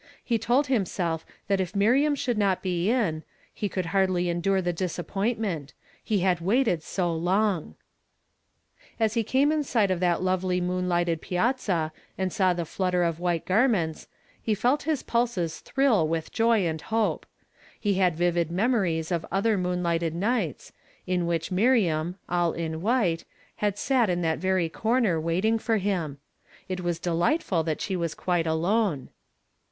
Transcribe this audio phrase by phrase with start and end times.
[0.23, 3.21] He told himself that if Miriam should not be in,
[3.53, 7.75] he could hardly endure the disappoint ment; he had waited so long!
[8.99, 13.19] As he came in sight of that lovely moonlighted piazza and saw the flutter of
[13.19, 14.07] white garments,
[14.41, 17.27] he felt his pulses thrill with joy and hope.
[17.79, 20.73] He had vivid memories of other moonlighted nights,
[21.05, 23.23] in which Miriam, all in white,
[23.57, 26.17] had sat in that very corner waiting for him.
[26.67, 29.09] It was delightful that she was quite alone.